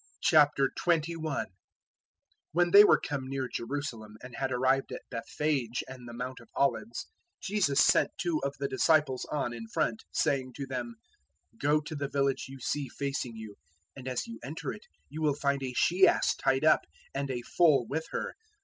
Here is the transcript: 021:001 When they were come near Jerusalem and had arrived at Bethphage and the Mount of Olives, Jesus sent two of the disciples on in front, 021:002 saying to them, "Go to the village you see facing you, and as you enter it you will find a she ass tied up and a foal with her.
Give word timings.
021:001 0.25 1.45
When 2.53 2.71
they 2.71 2.83
were 2.83 2.99
come 2.99 3.29
near 3.29 3.47
Jerusalem 3.47 4.17
and 4.23 4.35
had 4.35 4.51
arrived 4.51 4.91
at 4.91 5.03
Bethphage 5.11 5.83
and 5.87 6.09
the 6.09 6.13
Mount 6.13 6.39
of 6.39 6.49
Olives, 6.55 7.05
Jesus 7.39 7.85
sent 7.85 8.09
two 8.17 8.41
of 8.43 8.55
the 8.57 8.67
disciples 8.67 9.25
on 9.31 9.53
in 9.53 9.67
front, 9.67 10.01
021:002 10.15 10.17
saying 10.17 10.53
to 10.53 10.65
them, 10.65 10.95
"Go 11.59 11.79
to 11.81 11.93
the 11.95 12.09
village 12.09 12.45
you 12.49 12.59
see 12.59 12.89
facing 12.89 13.35
you, 13.37 13.57
and 13.95 14.07
as 14.07 14.25
you 14.25 14.39
enter 14.43 14.73
it 14.73 14.87
you 15.07 15.21
will 15.21 15.35
find 15.35 15.61
a 15.61 15.71
she 15.73 16.07
ass 16.07 16.35
tied 16.35 16.65
up 16.65 16.81
and 17.13 17.29
a 17.29 17.43
foal 17.43 17.85
with 17.87 18.07
her. 18.09 18.33